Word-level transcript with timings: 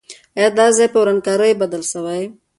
آیا 0.37 0.49
دا 0.57 0.65
ځای 0.77 0.87
په 0.91 0.97
ورانکاریو 1.01 1.59
بدل 1.61 1.81
سوی؟ 1.91 2.23